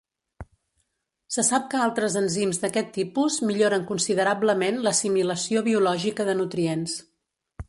Se 1.35 1.43
sap 1.49 1.67
que 1.73 1.81
altres 1.87 2.17
enzims 2.23 2.61
d'aquest 2.63 2.91
tipus 2.97 3.37
milloren 3.51 3.87
considerablement 3.93 4.83
l'assimilació 4.89 5.65
biològica 5.71 6.31
de 6.33 6.41
nutrients. 6.43 7.03